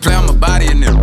[0.00, 0.96] play on my body in them.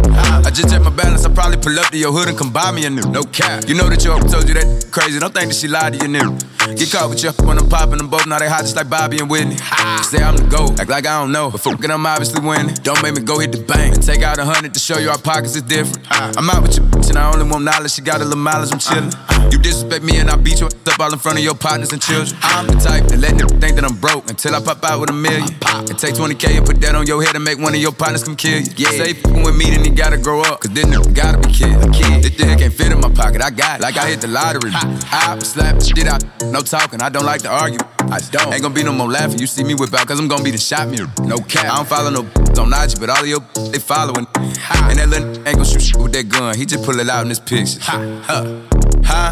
[0.45, 2.71] I just check my balance, I probably pull up to your hood and come buy
[2.71, 3.03] me a new.
[3.11, 3.67] No cap.
[3.67, 5.19] You know that your told you that crazy.
[5.19, 6.37] Don't think that she lied to you, new.
[6.75, 8.25] Get caught with you when I'm popping them both.
[8.25, 9.57] Now they hot just like Bobby and Whitney.
[10.03, 11.51] Say I'm the GOAT, act like I don't know.
[11.51, 12.73] But fucking I'm obviously winning.
[12.81, 15.09] Don't make me go hit the bank and take out a hundred to show you
[15.09, 16.05] our pockets is different.
[16.09, 17.91] I'm out with your bitch and I only want knowledge.
[17.91, 19.34] She got a little mileage, I'm chillin'.
[19.51, 22.01] You disrespect me and I beat you up all in front of your partners and
[22.01, 22.37] children.
[22.41, 25.09] I'm the type that let them think that I'm broke until I pop out with
[25.09, 25.49] a million.
[25.65, 28.23] And take 20k and put that on your head and make one of your partners
[28.23, 28.71] come kill you.
[28.77, 28.91] Yeah.
[28.91, 30.61] Say f***ing with me, then he gotta grow up.
[30.61, 31.75] Cause this nigga gotta be kid.
[31.93, 32.23] kid.
[32.23, 33.41] This thing can't fit in my pocket.
[33.41, 33.83] I got it.
[33.83, 34.71] Like I hit the lottery.
[34.73, 36.23] I slap the shit out.
[36.45, 37.01] No talking.
[37.01, 37.79] I don't like to argue.
[38.11, 38.53] I don't.
[38.53, 39.39] Ain't gonna be no more laughing.
[39.39, 41.11] You see me whip out, cause I'm gonna be the shot mirror.
[41.21, 41.65] No cap.
[41.65, 42.21] I don't follow no
[42.61, 44.27] on IG, but all of your they following.
[44.35, 46.55] And that little ain't gon' shoot shit with that gun.
[46.55, 47.79] He just pull it out in this picture.
[47.81, 48.84] Huh?
[49.05, 49.31] Huh?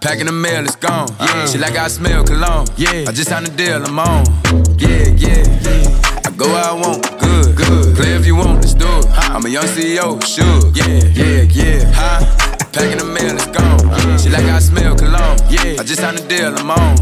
[0.00, 1.08] Packing the mail, it's gone.
[1.20, 1.46] Yeah.
[1.46, 2.66] She like I smell cologne.
[2.76, 3.06] Yeah.
[3.08, 4.24] I just signed a deal, I'm on.
[4.78, 5.42] Yeah, yeah.
[5.62, 6.26] Yeah.
[6.26, 7.96] I go where I want, good, good.
[7.96, 9.06] Play if you want, let's do it.
[9.30, 10.70] I'm a young CEO, sure.
[10.74, 11.92] Yeah, yeah, yeah.
[11.94, 12.20] Huh?
[12.72, 14.18] Packing the mail, it's gone.
[14.18, 15.38] She like I smell cologne.
[15.48, 15.80] Yeah.
[15.80, 16.96] I just signed a deal, I'm on.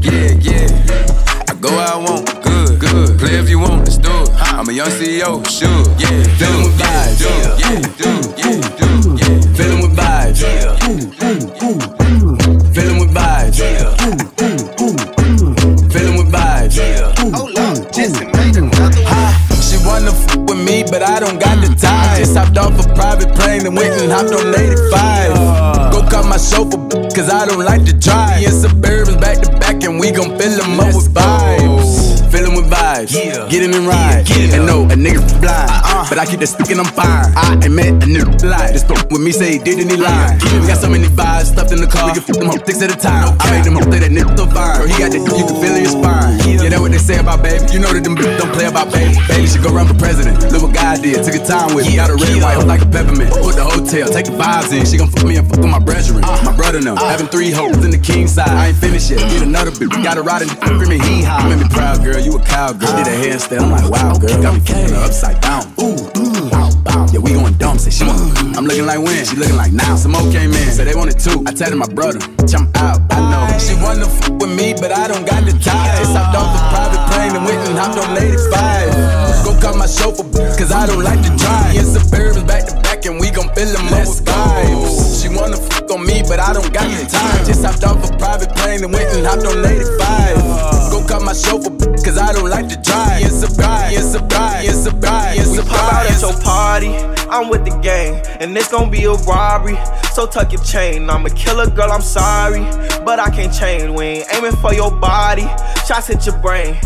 [0.00, 1.23] Yeah, yeah.
[1.64, 3.18] Go where I want, good, good.
[3.18, 4.28] Play if you want, let's do it.
[4.52, 5.70] I'm a young CEO, sure.
[5.96, 7.24] Yeah, feeling with vibes.
[7.24, 9.56] Yeah, yeah, do, yeah, do, yeah.
[9.56, 10.42] Feeling with vibes.
[10.44, 10.76] Yeah.
[10.84, 12.74] Ooh, ooh, ooh.
[12.74, 13.56] Feeling with vibes.
[13.56, 13.96] Yeah.
[14.04, 14.12] Ooh,
[14.44, 15.88] ooh, ooh.
[15.88, 16.76] Feeling with vibes.
[16.76, 17.32] Yeah.
[17.34, 19.62] Hold on, Jesse made another one.
[19.64, 22.12] She wanna f with me, but I don't got the time.
[22.12, 22.18] Mm.
[22.18, 25.63] Just hopped off a private plane and went and hopped on 85.
[26.10, 26.78] Cut my chauffeur,
[27.14, 28.40] cause I don't like to drive.
[28.40, 32.13] Me and Suburbans back to back, and we gon' fill them up with vibes.
[32.34, 33.46] Feeling with vibes, yeah.
[33.46, 34.26] getting in and ride.
[34.26, 36.10] Yeah, and no, a nigga blind, uh-uh.
[36.10, 37.30] but I keep that stick and I'm fine.
[37.38, 38.74] I ain't met a nigga lie.
[38.74, 40.42] This fuck with me, say he did and he lied.
[40.58, 42.10] We got so many vibes stuffed in the car.
[42.10, 43.38] We can fuck them up six at a time.
[43.38, 44.82] I made them up, say that nigga so fine.
[44.82, 46.34] Girl, he got that, you can feel in your spine.
[46.42, 47.70] Yeah, that what they say about baby.
[47.70, 49.14] You know that them bitches don't play about baby.
[49.30, 50.34] Baby should go run for president.
[50.50, 51.22] Look what God did.
[51.22, 52.02] Took a time with me.
[52.02, 53.30] Got a red white like a peppermint.
[53.30, 54.82] Put the hotel, take the vibes in.
[54.82, 56.26] She gon' fuck me and fuck with my brethren.
[56.42, 56.98] My brother now.
[56.98, 58.50] Having three hoes in the king side.
[58.50, 59.22] I ain't finished yet.
[59.30, 59.94] Need another bitch.
[60.02, 61.46] Got a ride in the screaming hee haw.
[61.46, 62.23] You made me proud, girl.
[62.54, 63.66] Cowgirl did a handstand.
[63.66, 65.66] I'm like, wow, girl, got me kicking her upside down.
[65.74, 67.02] Ooh, ooh, bow, bow.
[67.10, 67.82] Yeah, we going dumb.
[67.82, 68.30] Say she want.
[68.54, 69.96] I'm looking like when she looking like now.
[69.96, 71.42] Some more came in, say they wanted two.
[71.48, 73.02] I tell my brother, jump out.
[73.10, 75.98] I know she wanna f with me, but I don't got the time.
[75.98, 79.42] Just hopped off a private plane and went and hopped on 85.
[79.42, 81.74] Go cut my chauffeur, cause I don't like to drive.
[81.74, 85.18] And Suburbans back to back, and we gon' fill them up with vibes.
[85.18, 87.42] She wanna f on me, but I don't got the time.
[87.42, 90.73] Just hopped off a private plane and went and hopped on 85.
[91.04, 91.70] Go cut my chauffeur,
[92.02, 93.20] cause I don't like to drive.
[93.20, 95.36] Yes, a bride, yes, a bride, yes, a a bride.
[95.66, 96.94] Pop out at your party,
[97.28, 99.76] I'm with the gang, and it's gonna be a robbery.
[100.12, 101.10] So tuck your chain.
[101.10, 102.62] I'm a killer, girl, I'm sorry,
[103.04, 103.90] but I can't change.
[103.90, 105.42] We ain't aiming for your body,
[105.86, 106.78] shots hit your brain.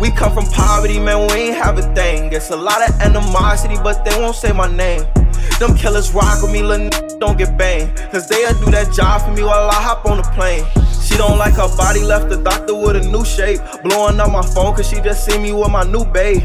[0.00, 2.32] We come from poverty, man, we ain't have a thing.
[2.32, 5.04] It's a lot of animosity, but they won't say my name.
[5.58, 7.96] Them killers rock with me, little n- don't get banged.
[8.12, 10.64] Cause they'll do that job for me while I hop on the plane.
[11.04, 13.60] She don't like her body, left the doctor with a new shape.
[13.82, 16.42] Blowing up my phone cause she just see me with my new babe.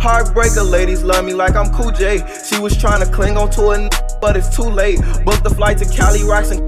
[0.00, 2.22] Heartbreaker ladies love me like I'm Cool J.
[2.44, 4.98] She was trying to cling on to a n- but it's too late.
[5.24, 6.67] Booked the flight to Cali, rocks and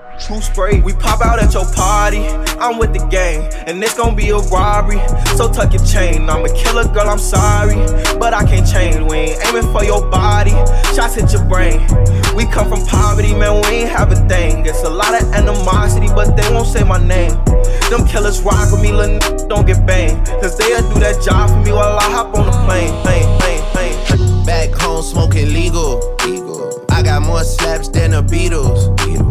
[0.21, 2.27] True spray, we pop out at your party.
[2.59, 5.01] I'm with the gang, and it's gonna be a robbery.
[5.35, 6.29] So tuck your chain.
[6.29, 7.77] I'm a killer, girl, I'm sorry,
[8.19, 8.97] but I can't change.
[9.09, 10.51] We ain't aiming for your body.
[10.93, 11.81] Shots hit your brain.
[12.35, 14.63] We come from poverty, man, we ain't have a thing.
[14.63, 17.33] It's a lot of animosity, but they won't say my name.
[17.89, 20.23] Them killers rock with me, little n- don't get banged.
[20.39, 22.93] Cause they'll do that job for me while I hop on the plane.
[23.01, 24.45] plane, plane, plane.
[24.45, 25.99] Back home smoking legal.
[26.91, 28.21] I got more slaps than the.
[28.21, 29.30] Beatles.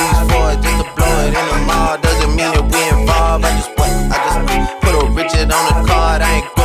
[1.41, 3.45] in the mall doesn't mean that we involved.
[3.45, 3.71] I just
[4.13, 6.21] I just put a Richard on the card.
[6.21, 6.60] I ain't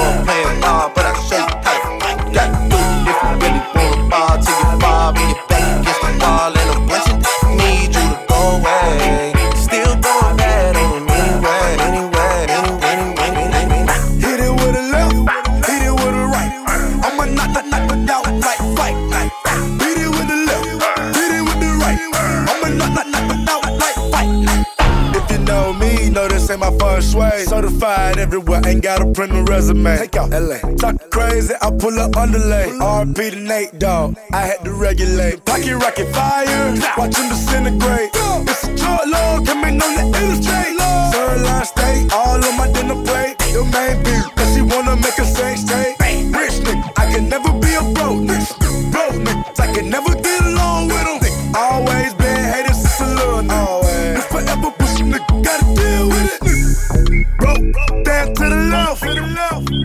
[28.96, 29.96] gotta print a resume.
[29.96, 30.58] Take out LA.
[30.76, 32.68] Talk crazy, I pull up underlay.
[32.80, 35.44] RP to Nate Dogg, I had to regulate.
[35.44, 38.10] Pocket rocket fire, watch him disintegrate.
[38.14, 40.76] It's a short load, coming on the illustrate.
[41.12, 43.36] Sirloin steak, all on my dinner plate.
[43.52, 46.05] Your main beef, cause she wanna make a sex tape.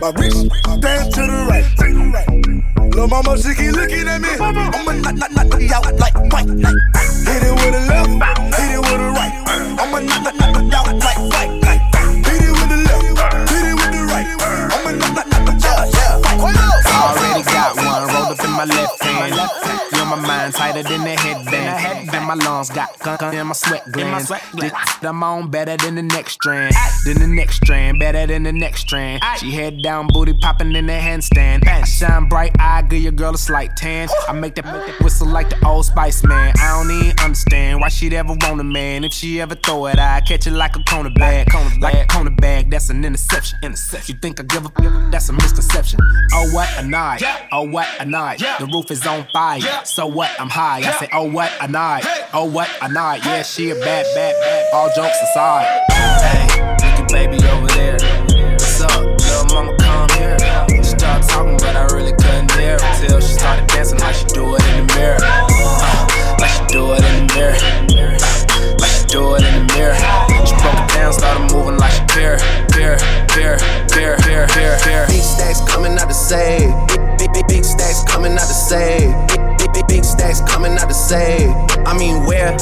[0.02, 0.50] My wrist,
[0.80, 2.26] down to the right, to the right.
[2.92, 4.30] Lil' mama, she keep looking at me.
[4.34, 4.66] I'ma
[4.98, 6.50] knock, knock, knock, knock out like white.
[6.50, 8.10] Hit it with a left,
[8.50, 9.30] hit it with a right.
[9.78, 11.54] I'ma knock, knock, knock, knock out like white.
[12.26, 13.14] Hit it with the left,
[13.46, 14.26] hit it with the right.
[14.74, 16.58] I'ma knock, knock, knock, knock out like white.
[16.82, 19.38] Already got one rolled up in my left hand.
[19.94, 21.91] Feel my mind tighter than the headband.
[22.32, 24.28] My lungs got gunk in my sweat glands.
[24.54, 26.74] This I'm on better than the next strand.
[27.04, 29.22] Than the next strand, better than the next strand.
[29.38, 31.68] She head down, booty popping in the handstand.
[31.68, 34.08] I shine bright, I give your girl a slight tan.
[34.26, 36.54] I make that, make that whistle like the old Spice Man.
[36.58, 39.04] I don't even understand why she'd ever want a man.
[39.04, 41.52] If she ever throw it, I catch it like a cornerback.
[41.82, 43.58] Like a cornerback, that's an interception.
[43.62, 44.14] Interception.
[44.14, 46.00] You think I give a that's a misconception.
[46.32, 47.22] Oh what a night.
[47.52, 48.38] Oh what a night.
[48.38, 49.60] The roof is on fire.
[49.84, 50.30] So what?
[50.40, 50.78] I'm high.
[50.78, 52.06] I say, oh what a night.
[52.34, 53.24] Oh what a night.
[53.24, 54.74] Yeah, she a bad, bad, bad.
[54.74, 55.66] All jokes aside.
[55.90, 56.46] Hey,
[56.80, 57.98] look at baby over there.
[58.52, 59.04] What's up?
[59.04, 60.36] Little mama come here.
[60.68, 64.54] She started talking, but I really couldn't hear until she started dancing like she do
[64.56, 65.18] it in the mirror.
[65.20, 67.56] Uh, like she do it in the mirror.
[68.80, 69.96] Like she do it in the mirror.
[70.46, 72.38] She broke it down, started moving like she care,
[72.72, 72.96] care,
[73.28, 73.58] care,
[73.88, 75.06] care, care, care, care.
[75.06, 76.72] Big stacks coming out to save.
[76.88, 79.12] Big, big, big, big stacks coming out to save.
[79.72, 81.50] Big, big, stacks coming out to save.
[81.86, 82.56] I mean, where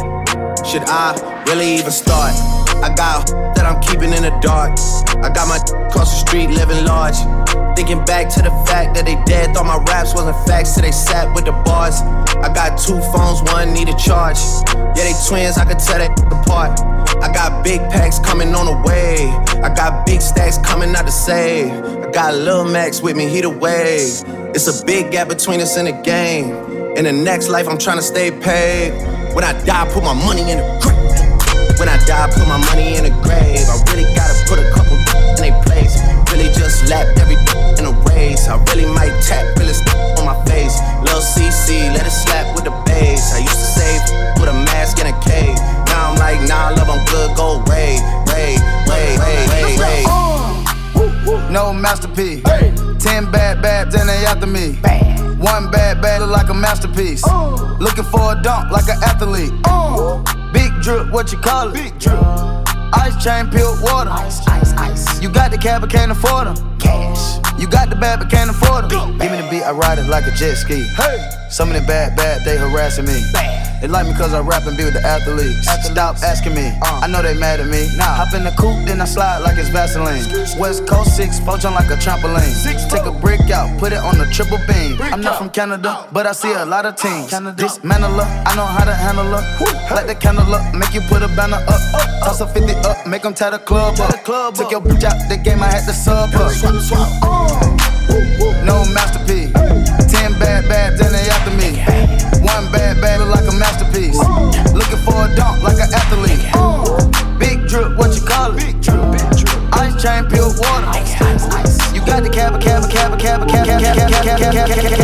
[0.64, 2.34] should I really even start?
[2.82, 4.78] I got that I'm keeping in the dark.
[5.22, 7.16] I got my across the street living large.
[7.76, 10.92] Thinking back to the fact that they dead, thought my raps wasn't facts, so they
[10.92, 12.00] sat with the bars.
[12.40, 14.38] I got two phones, one need a charge.
[14.96, 16.80] Yeah, they twins, I could tell they apart.
[17.20, 19.28] I got big packs coming on the way.
[19.62, 21.72] I got big stacks coming out to save.
[21.72, 24.24] I got Lil Max with me, he the wave.
[24.54, 26.79] It's a big gap between us in the game.
[26.96, 28.90] In the next life, I'm trying to stay paid.
[29.32, 31.78] When I die, put my money in the grave.
[31.78, 33.62] When I die, put my money in the grave.
[33.70, 36.02] I really gotta put a couple in they place.
[36.34, 37.38] Really just lapped every
[37.78, 38.48] in a race.
[38.48, 39.72] I really might tap really
[40.18, 40.82] on my face.
[41.06, 43.32] Lil CC, let it slap with the bass.
[43.32, 44.02] I used to save
[44.42, 45.56] with a mask in a cave.
[45.88, 48.02] Now I'm like, nah, I love, I'm good, go Ray,
[48.34, 48.58] Ray,
[48.90, 50.02] Ray, Ray, Ray, Ray.
[51.54, 52.42] No masterpiece.
[52.98, 54.76] Ten bad babs and they after me.
[55.40, 57.22] One bad bad look like a masterpiece.
[57.24, 57.76] Oh.
[57.80, 59.52] Looking for a dunk like an athlete.
[59.64, 60.22] Oh.
[60.52, 61.74] Big drip, what you call it?
[61.74, 62.20] Big drip.
[62.92, 64.10] Ice chain, peeled water.
[64.10, 65.22] Ice, ice, ice.
[65.22, 66.78] You got the cab, but can't afford them.
[66.78, 67.38] Cash.
[67.58, 69.16] You got the bad, but can't afford them.
[69.18, 70.82] Give me the beat, I ride it like a jet ski.
[70.96, 71.30] Hey.
[71.48, 73.22] Some of the bad, bad, they harassing me.
[73.80, 75.64] They like me cause I rap and be with the athletes.
[75.88, 77.88] Stop asking me, I know they mad at me.
[77.96, 80.20] Now hop in the coupe, then I slide like it's Vaseline.
[80.60, 82.52] West Coast 6, four jump like a trampoline.
[82.90, 85.00] Take a brick out, put it on the triple beam.
[85.00, 87.30] I'm not from Canada, but I see a lot of teams.
[87.56, 89.42] Dismantle her, I know how to handle her.
[89.94, 91.80] Light the candle up, make you put a banner up.
[92.20, 94.54] Toss a 50 up, make them tie the club up.
[94.54, 96.52] Took your bitch out the game, I had to sub her.
[98.64, 99.52] No masterpiece.
[100.12, 102.09] Ten bad babs and they after me.
[102.50, 104.18] One bad bad look like a masterpiece.
[104.74, 106.42] Looking for a dunk like an athlete.
[107.38, 108.74] Big drip, what you call it?
[109.72, 110.90] Ice chain, peeled water.
[111.94, 115.00] You got the cab, cab, cab, cab, cab, cab, cab, cab, cab, cab, cab,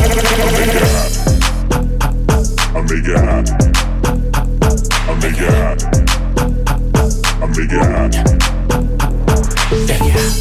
[2.74, 3.65] I make it hot.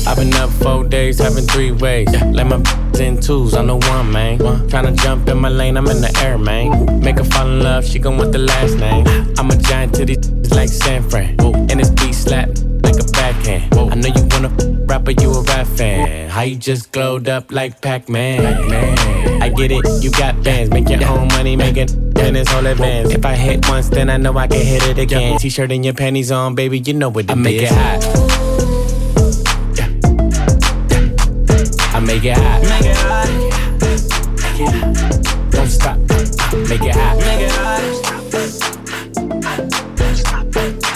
[0.07, 2.07] I've been up four days, having three ways.
[2.31, 2.61] Let my
[2.99, 4.37] in twos, I'm the one, man.
[4.37, 6.99] Tryna jump in my lane, I'm in the air, man.
[7.01, 9.05] Make her fall in love, she gon' want the last name.
[9.37, 11.39] I'm a giant to these like San Fran.
[11.41, 12.49] And this beat slap
[12.83, 13.73] like a backhand.
[13.73, 16.29] I know you wanna rapper, you a rap fan.
[16.29, 18.69] How you just glowed up like Pac-Man?
[18.69, 19.41] Man.
[19.41, 22.65] I get it, you got bands, make your own money, make it in this whole
[22.65, 23.11] advance.
[23.11, 25.39] If I hit once, then I know I can hit it again.
[25.39, 28.54] T-shirt and your panties on, baby, you know what it I make it hot.
[32.25, 32.61] Make it hot.
[32.63, 33.27] Make it hot.
[35.51, 35.97] Don't stop.
[35.99, 37.17] Make it hot.
[37.19, 37.81] Make it hot.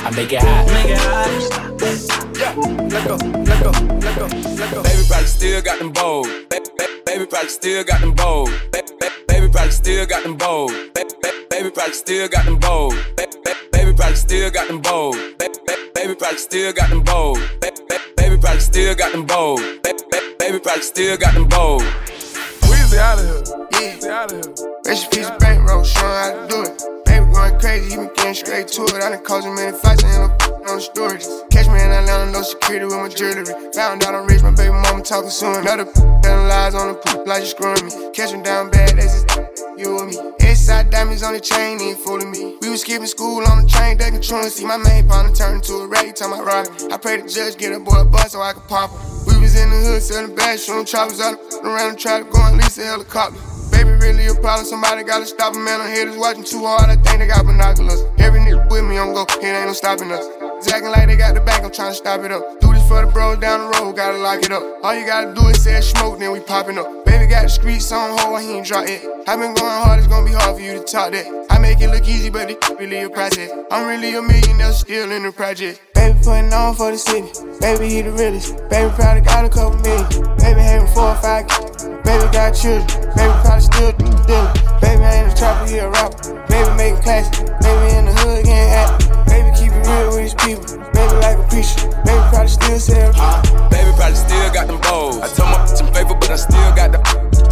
[0.01, 0.67] I make it hot.
[0.73, 1.29] Make it hot.
[2.89, 4.25] Let go, let go, let go,
[4.57, 4.81] let go.
[4.81, 6.27] Baby probably still got them bold.
[6.49, 8.49] Ba- ba- Baby probably still got them bold.
[8.71, 10.71] Ba- ba- Baby probably still got them bold.
[10.95, 12.95] Ba- ba- Baby probably still got them bold.
[13.15, 15.15] Ba- ba- Baby probably still got them bold.
[15.37, 17.37] Ba- ba- Baby probably still got them bold.
[17.61, 17.69] Ba-
[18.39, 19.59] ba- probably still got them bold.
[19.83, 21.81] Baby, baby, baby probably still got them bold.
[22.69, 23.67] Weezy out of here.
[23.71, 23.95] Yeah.
[23.95, 24.67] Weezy out of here.
[24.85, 27.05] Recipe bankroll, showing how to do it.
[27.05, 28.95] Baby going crazy, he been getting straight to it.
[28.95, 31.27] I done caused him many fights and end up on the stories.
[31.51, 33.45] Catch me in Atlanta, no security with my jewelry.
[33.73, 35.55] Found out I'm rich, my baby mama talking soon.
[35.55, 35.85] Another
[36.23, 38.11] telling lies on the poop like you screwing me.
[38.13, 40.15] Catch him down bad, that's just you me.
[40.41, 42.57] Inside diamonds on the chain, ain't fooling me.
[42.61, 44.49] We was skipping school on the train, they controlling.
[44.49, 46.67] See my main partner turn into a rag, time I ride.
[46.91, 48.99] I pray the judge get a boy a bus so I can pop him.
[49.27, 52.39] We was in the hood selling bags, shooting choppers out around and try to go
[52.43, 53.39] and lease a helicopter.
[53.71, 54.65] Baby, really a problem.
[54.65, 55.79] Somebody gotta stop him, man.
[55.81, 56.89] I'm haters watching too hard.
[56.89, 58.03] I think they got binoculars.
[58.17, 59.23] Every nigga with me, I'm go.
[59.23, 60.48] It ain't no stopping us.
[60.59, 62.59] It's acting like they got the back, I'm trying to stop it up.
[62.59, 64.61] Do this for the bros down the road, gotta lock it up.
[64.83, 67.05] All you gotta do is say smoke, then we popping up.
[67.05, 68.99] Baby got the streets on hold, he ain't drop it.
[69.25, 71.47] I been going hard, it's gonna be hard for you to talk that.
[71.49, 73.53] I make it look easy, but it really a project.
[73.71, 75.79] I'm really a millionaire, still in the project.
[75.95, 77.31] Baby putting on for the city.
[77.61, 78.51] Baby, he the realest.
[78.67, 80.11] Baby probably got a couple million.
[80.43, 81.87] Baby having four or five kids.
[82.03, 82.83] Baby got children.
[83.15, 84.51] Baby probably still dealing.
[84.83, 86.35] Baby ain't a trapper, he a rapper.
[86.51, 87.47] Baby making classic.
[87.63, 89.07] Baby in the hood getting happy.
[89.31, 90.65] Baby keep it real people.
[90.95, 91.89] Baby like a preacher.
[92.05, 93.11] Baby probably still sell.
[93.15, 95.19] Uh, baby probably still got them bows.
[95.19, 96.99] I told my bitch I'm but I still got the.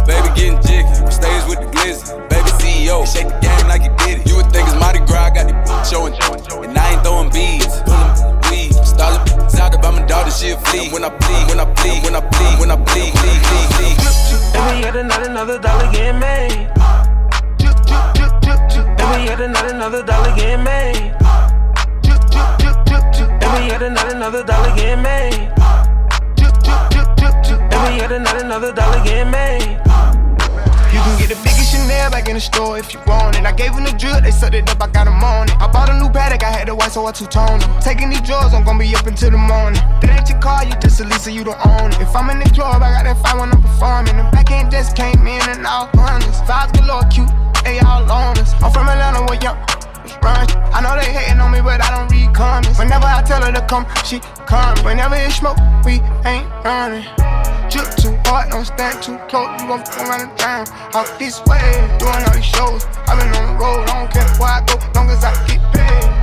[0.06, 0.88] Baby getting jiggy.
[1.12, 2.12] Stays with the glizzy.
[2.28, 3.04] Baby CEO.
[3.04, 4.28] Shake the game like he did it.
[4.28, 5.30] You would think it's Mardi Gras.
[5.36, 6.14] Got the showing.
[6.14, 7.80] And I ain't throwing beads.
[7.84, 8.72] Pulling weed.
[8.84, 10.88] Started out about my daughter, she a flea.
[10.90, 13.96] When I bleed, when I bleed, when I bleed, when I bleed, bleed, bleed, bleed.
[14.52, 16.70] Baby, yet another, another dollar getting made.
[18.96, 21.27] Baby, yet another, another dollar getting made.
[23.78, 25.52] Yet another, another dollar getting made.
[28.10, 29.78] Another, dollar getting made.
[30.90, 33.46] You can get the biggest Chanel back in the store if you want it.
[33.46, 35.54] I gave them the drill, they set it up, I got them on it.
[35.60, 37.70] I bought a new Patek, I had the white, so I two-tone them.
[37.80, 39.80] Taking these drawers, I'm gonna be up until the morning.
[40.02, 42.00] That ain't your car, you just a Lisa, you don't own it.
[42.00, 44.16] If I'm in the club, I got that fight when I'm performing.
[44.16, 46.42] The back end just came in and all honest.
[46.50, 47.30] Vibes galore, cute,
[47.62, 48.50] they all on us.
[48.58, 49.54] I'm from Atlanta, where young
[50.22, 50.46] run.
[50.72, 52.78] I know they hating on me, but I don't read comments.
[52.78, 54.76] Whenever I tell her to come, she come.
[54.84, 57.04] Whenever it's smoke, we ain't running.
[57.70, 59.60] Drip too hard, don't stand too close.
[59.60, 60.66] You gon' fuck around and down.
[60.94, 61.62] Out this way,
[61.98, 62.84] doing all these shows.
[63.06, 65.60] i been on the road, I don't care where I go, long as I get
[65.72, 66.17] paid.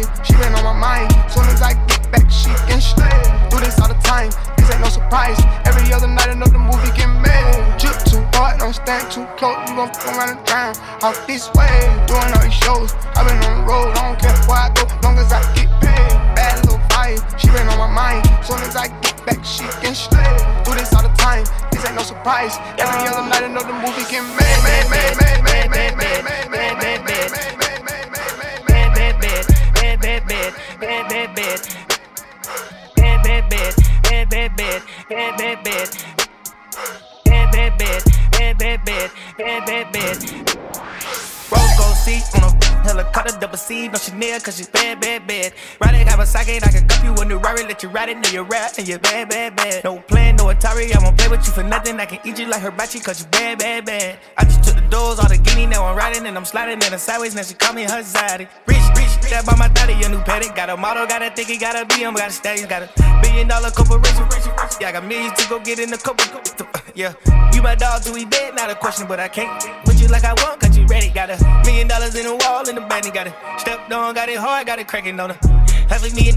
[0.00, 1.12] She been on my mind.
[1.28, 3.12] Soon as I get back, she can straight.
[3.52, 5.36] Do this all the time, this ain't no surprise.
[5.68, 7.60] Every other night, another movie get made.
[7.76, 9.60] Drip too hard, don't stand too close.
[9.68, 10.72] You gon' fuck around and down.
[11.04, 11.68] Out this way,
[12.08, 12.96] doing all these shows.
[13.12, 15.68] i been on the road, I don't care where I go, long as I get
[15.84, 16.16] paid.
[16.32, 18.24] Bad little vibe, she been on my mind.
[18.40, 20.40] Soon as I get back, she can straight.
[20.64, 22.56] Do this all the time, this ain't no surprise.
[22.80, 27.04] Every other night, another movie get made, made, made, made, made, made, made, made, made,
[27.04, 27.11] made,
[44.22, 45.52] C, cause she's bad, bad, bad.
[45.80, 48.42] Riding Kawasaki, I can cup you a new Rari, let you ride it, know you
[48.42, 49.82] rap, and you're bad, bad, bad.
[49.82, 51.98] No plan, no Atari, I won't play with you for nothing.
[51.98, 54.18] I can eat you like hibachi, cause you bad, bad, bad.
[54.38, 56.90] I just took the doors, all the guinea, now I'm riding, and I'm sliding in
[56.92, 58.46] the sideways, now she call me her zaddy.
[58.66, 60.54] Rich, rich, that by my daddy, a new Patek.
[60.54, 63.20] Got a model, got a think he got a BM, got a stallion, got a
[63.22, 64.24] billion dollar corporation.
[64.80, 66.26] Yeah, I got millions to go get in the couple.
[66.94, 67.14] Yeah,
[67.54, 68.54] you my dog, do we dead?
[68.54, 69.48] Not a question, but I can't
[69.86, 71.08] put you like I want, cause you ready.
[71.10, 74.28] Got a million dollars in the wall, in the bank, got it stepped on, got
[74.28, 75.36] it hard, got it cracking on the
[75.88, 76.36] half a million.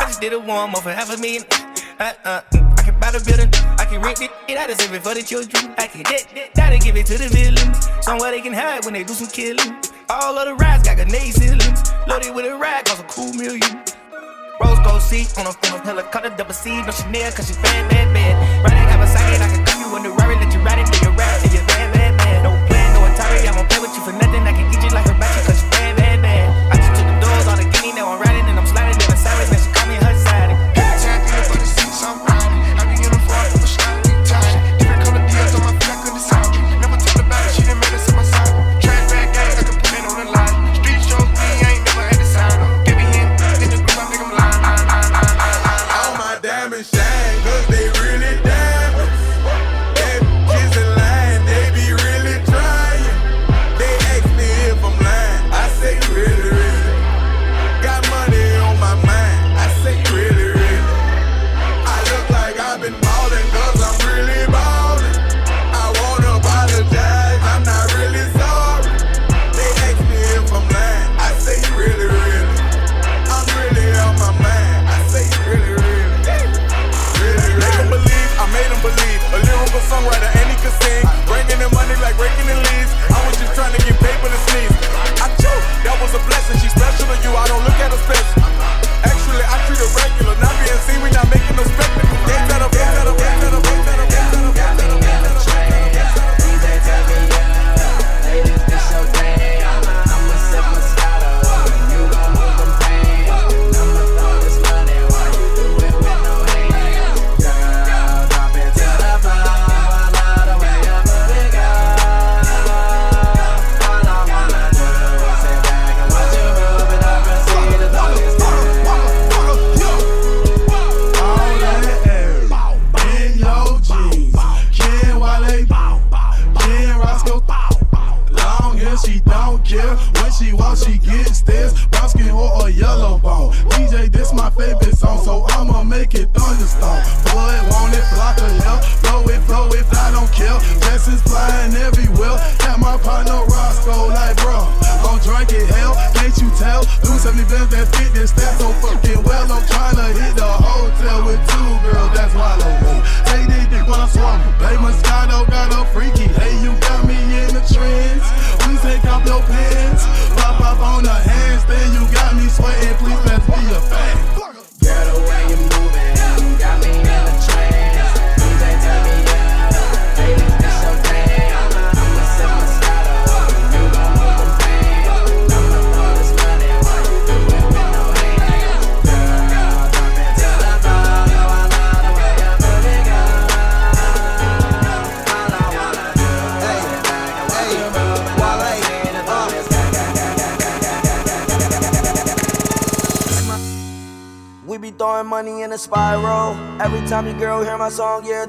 [0.00, 1.44] I just did a warm up for half a million.
[1.98, 5.02] Uh, uh, I can buy the building, I can rent it, I just save it
[5.02, 5.74] for the children.
[5.78, 7.88] I can get it, gotta give it to the villains.
[8.04, 9.74] Somewhere they can hide when they do some killing.
[10.08, 13.82] All of the rides got grenade ceilings, loaded with a ride, cost a cool million.
[14.60, 18.12] Rose gold seat on a, on helicopter, double C, no Chanel, cause she bad, bad,
[18.14, 18.64] bad.
[18.64, 18.87] Riding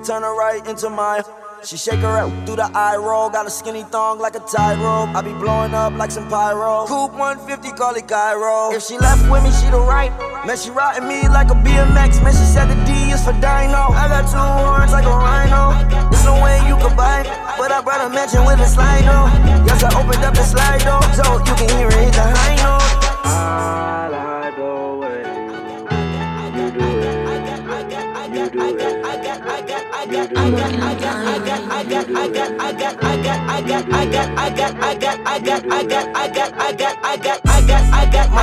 [0.04, 1.22] turn her right into my.
[1.64, 3.30] She shake her out through the eye roll.
[3.30, 5.14] Got a skinny thong like a tightrope.
[5.14, 6.88] I be blowing up like some pyro.
[6.88, 8.72] Coupe 150, call it Cairo.
[8.72, 10.10] If she left with me, she the right.
[10.48, 12.24] Man, she riding me like a BMX.
[12.24, 13.92] Man, she said the D is for Dino.
[13.92, 15.76] I got two horns like a rhino.
[16.10, 17.28] There's no way you could buy.
[17.60, 19.28] But I brought a mansion with a slide door.
[19.68, 21.04] Yes, I opened up the slide door.
[21.12, 21.39] So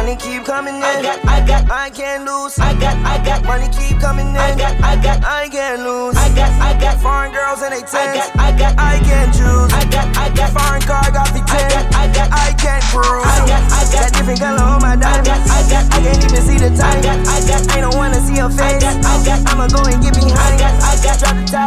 [0.06, 0.82] money keep coming in.
[0.84, 2.58] I got, I got, I can't lose.
[2.58, 4.36] I got, I got, money keep coming in.
[4.36, 6.16] I got, I got, I can't lose.
[6.16, 8.30] I got, I got, foreign girls and they tens.
[8.38, 9.70] I got, I can't choose.
[9.74, 11.66] I got, I got, foreign car got me ten.
[11.94, 13.26] I got, I can't prove.
[13.26, 15.26] I got, I got, that different color on my diamond.
[15.26, 16.98] I got, I can't even see the time.
[16.98, 18.78] I got, I got, I don't wanna see her face.
[18.78, 20.38] I got, I got, I'ma go and get behind.
[20.38, 21.65] I got, I got, drop the top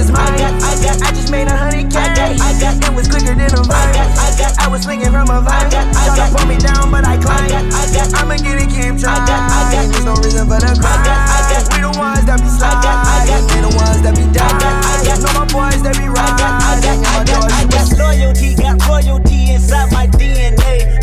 [0.00, 0.32] his mind.
[0.32, 2.00] I got, I got, I just made a hundred K.
[2.00, 3.76] I got, I got, it was quicker than a vine.
[3.76, 5.52] I got, I got, I was swinging from a vine.
[5.52, 7.44] I got, I got, pull me down, but I climb.
[7.44, 9.20] I got, I got, I'ma get it, keep trying.
[9.20, 10.96] I got, I got, there's no reason for the cry.
[10.96, 12.80] I got, I got, we the ones that be sliding.
[12.80, 14.56] I got, I got, we the ones that be dying.
[14.56, 16.32] I got, I got, know my boys that be riding.
[16.32, 21.00] I got, I got, I got, I got loyalty, got royalty inside my DNA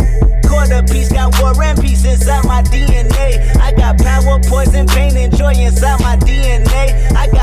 [0.47, 3.55] quarter piece, got war and peace inside my DNA.
[3.57, 7.11] I got power, poison, pain, and joy inside my DNA.
[7.15, 7.36] I got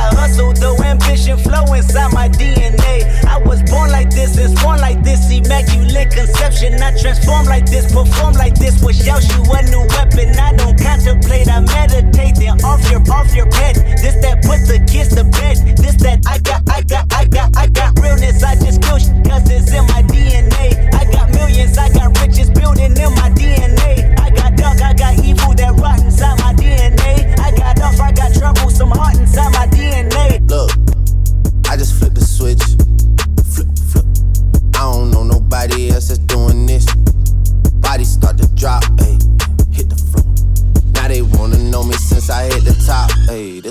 [1.27, 3.25] though, flow inside my DNA.
[3.25, 6.75] I was born like this, and born like this, immaculate conception.
[6.83, 10.37] I transform like this, perform like this, push out you a new weapon.
[10.39, 13.77] I don't contemplate, I meditate, then off your, off your head.
[14.03, 15.57] This that put the kids to bed.
[15.77, 16.54] This that I got,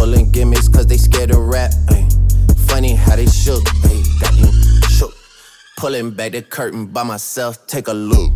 [0.00, 1.72] Pulling gimmicks cause they scared to rap.
[1.90, 2.08] Ay.
[2.68, 4.02] Funny how they shook, ay.
[4.18, 4.50] got you
[4.88, 5.12] shook.
[5.76, 8.32] Pulling back the curtain by myself, take a look.